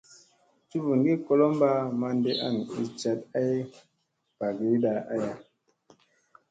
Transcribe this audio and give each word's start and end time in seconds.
Cufungi 0.69 1.13
kolomɓa 1.25 1.69
manɗi 1.99 2.31
an 2.45 2.55
i 2.81 2.83
caɗ 2.99 3.19
ay 3.39 3.55
bagiiɗa 4.37 4.93
aya. 5.13 5.31